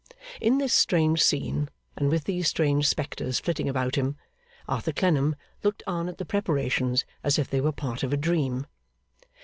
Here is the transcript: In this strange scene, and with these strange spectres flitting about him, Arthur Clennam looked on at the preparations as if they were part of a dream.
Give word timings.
In 0.41 0.57
this 0.57 0.73
strange 0.73 1.21
scene, 1.21 1.69
and 1.95 2.09
with 2.09 2.23
these 2.23 2.47
strange 2.47 2.87
spectres 2.87 3.39
flitting 3.39 3.69
about 3.69 3.93
him, 3.93 4.17
Arthur 4.67 4.93
Clennam 4.93 5.35
looked 5.61 5.83
on 5.85 6.09
at 6.09 6.17
the 6.17 6.25
preparations 6.25 7.05
as 7.23 7.37
if 7.37 7.47
they 7.51 7.61
were 7.61 7.71
part 7.71 8.01
of 8.01 8.11
a 8.11 8.17
dream. 8.17 8.65